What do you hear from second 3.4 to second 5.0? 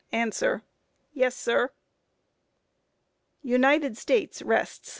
_United States rests.